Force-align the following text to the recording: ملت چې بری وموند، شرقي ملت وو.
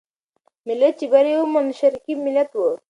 ملت 0.67 0.93
چې 0.99 1.05
بری 1.11 1.33
وموند، 1.37 1.77
شرقي 1.79 2.13
ملت 2.25 2.49
وو. 2.55 2.71